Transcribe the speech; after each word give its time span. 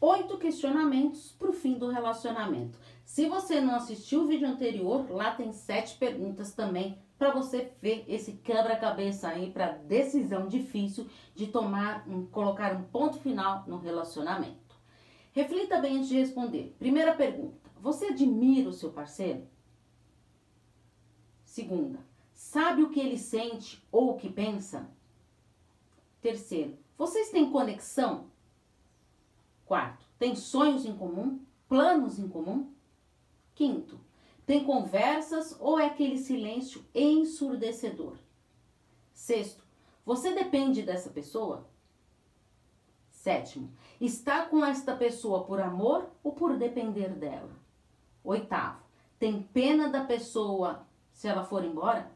oito 0.00 0.38
questionamentos 0.38 1.32
para 1.32 1.50
o 1.50 1.52
fim 1.52 1.78
do 1.78 1.88
relacionamento. 1.88 2.78
Se 3.04 3.28
você 3.28 3.60
não 3.60 3.74
assistiu 3.74 4.22
o 4.22 4.26
vídeo 4.26 4.48
anterior, 4.48 5.10
lá 5.10 5.34
tem 5.34 5.52
sete 5.52 5.96
perguntas 5.96 6.52
também 6.52 6.98
para 7.18 7.30
você 7.30 7.72
ver 7.80 8.04
esse 8.08 8.32
quebra-cabeça 8.32 9.28
aí 9.28 9.50
para 9.50 9.72
decisão 9.72 10.46
difícil 10.48 11.08
de 11.34 11.46
tomar, 11.46 12.06
um, 12.06 12.26
colocar 12.26 12.74
um 12.74 12.82
ponto 12.82 13.18
final 13.18 13.64
no 13.66 13.78
relacionamento. 13.78 14.76
Reflita 15.32 15.78
bem 15.80 15.96
antes 15.96 16.08
de 16.08 16.18
responder. 16.18 16.74
Primeira 16.78 17.14
pergunta: 17.14 17.70
você 17.80 18.06
admira 18.06 18.68
o 18.68 18.72
seu 18.72 18.90
parceiro? 18.92 19.46
Segunda, 21.44 22.00
sabe 22.34 22.82
o 22.82 22.90
que 22.90 23.00
ele 23.00 23.16
sente 23.16 23.82
ou 23.90 24.10
o 24.10 24.16
que 24.16 24.28
pensa? 24.28 24.90
Terceiro, 26.20 26.76
vocês 26.98 27.30
têm 27.30 27.50
conexão? 27.50 28.30
Quarto, 29.66 30.06
tem 30.16 30.36
sonhos 30.36 30.86
em 30.86 30.96
comum? 30.96 31.40
Planos 31.68 32.20
em 32.20 32.28
comum? 32.28 32.72
Quinto, 33.52 34.00
tem 34.46 34.62
conversas 34.64 35.56
ou 35.58 35.78
é 35.78 35.86
aquele 35.86 36.16
silêncio 36.16 36.84
ensurdecedor? 36.94 38.16
Sexto, 39.12 39.64
você 40.04 40.32
depende 40.32 40.82
dessa 40.82 41.10
pessoa? 41.10 41.66
Sétimo, 43.10 43.72
está 44.00 44.46
com 44.46 44.64
esta 44.64 44.94
pessoa 44.94 45.42
por 45.42 45.60
amor 45.60 46.08
ou 46.22 46.32
por 46.32 46.56
depender 46.56 47.08
dela? 47.08 47.50
Oitavo, 48.22 48.84
tem 49.18 49.42
pena 49.42 49.88
da 49.88 50.04
pessoa 50.04 50.86
se 51.12 51.26
ela 51.26 51.42
for 51.42 51.64
embora? 51.64 52.08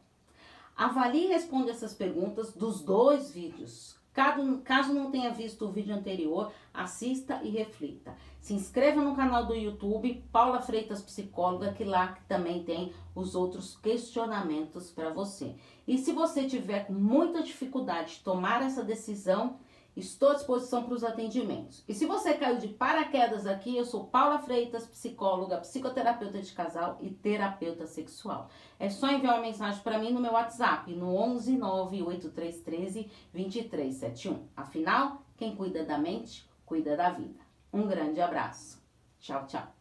Avalie 0.73 1.25
e 1.25 1.27
responda 1.27 1.71
essas 1.71 1.93
perguntas 1.93 2.53
dos 2.53 2.81
dois 2.81 3.29
vídeos. 3.31 4.00
Caso 4.13 4.93
não 4.93 5.09
tenha 5.09 5.31
visto 5.31 5.65
o 5.65 5.71
vídeo 5.71 5.95
anterior, 5.95 6.51
assista 6.73 7.39
e 7.43 7.49
reflita. 7.49 8.13
Se 8.41 8.53
inscreva 8.53 9.01
no 9.01 9.15
canal 9.15 9.45
do 9.45 9.55
YouTube 9.55 10.23
Paula 10.31 10.61
Freitas 10.61 11.01
Psicóloga, 11.01 11.71
que 11.71 11.83
lá 11.83 12.17
também 12.27 12.63
tem 12.63 12.91
os 13.15 13.35
outros 13.35 13.77
questionamentos 13.77 14.91
para 14.91 15.11
você. 15.11 15.55
E 15.87 15.97
se 15.97 16.11
você 16.11 16.45
tiver 16.45 16.91
muita 16.91 17.41
dificuldade 17.41 18.15
de 18.15 18.19
tomar 18.19 18.61
essa 18.61 18.83
decisão, 18.83 19.59
Estou 19.95 20.29
à 20.29 20.33
disposição 20.35 20.83
para 20.83 20.93
os 20.93 21.03
atendimentos. 21.03 21.83
E 21.87 21.93
se 21.93 22.05
você 22.05 22.33
caiu 22.33 22.57
de 22.57 22.69
paraquedas 22.69 23.45
aqui, 23.45 23.75
eu 23.75 23.83
sou 23.83 24.05
Paula 24.05 24.39
Freitas, 24.39 24.87
psicóloga, 24.87 25.57
psicoterapeuta 25.57 26.41
de 26.41 26.51
casal 26.53 26.97
e 27.01 27.09
terapeuta 27.09 27.85
sexual. 27.85 28.49
É 28.79 28.89
só 28.89 29.09
enviar 29.09 29.35
uma 29.35 29.41
mensagem 29.41 29.81
para 29.81 29.99
mim 29.99 30.13
no 30.13 30.21
meu 30.21 30.31
WhatsApp, 30.31 30.93
no 30.93 31.13
11 31.15 31.57
98313 31.57 33.11
2371. 33.33 34.47
Afinal, 34.55 35.23
quem 35.35 35.55
cuida 35.55 35.83
da 35.83 35.97
mente, 35.97 36.49
cuida 36.65 36.95
da 36.95 37.09
vida. 37.09 37.39
Um 37.73 37.87
grande 37.87 38.21
abraço. 38.21 38.81
Tchau, 39.19 39.45
tchau. 39.45 39.80